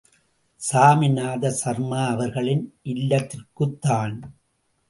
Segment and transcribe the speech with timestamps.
[0.61, 4.17] சாமிநாத சர்மா அவர்களின் இல்லத்திற்குத்தான்!